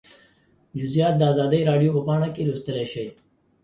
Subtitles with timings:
[0.79, 3.07] جزییات د ازادي راډیو په پاڼه کې لوستلی شئ